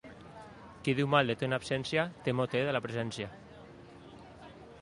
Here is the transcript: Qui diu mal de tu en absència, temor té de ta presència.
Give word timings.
Qui 0.87 0.95
diu 0.99 1.09
mal 1.15 1.29
de 1.33 1.35
tu 1.41 1.47
en 1.49 1.53
absència, 1.59 2.07
temor 2.29 2.51
té 2.55 2.65
de 2.71 2.75
ta 2.79 2.83
presència. 2.87 3.29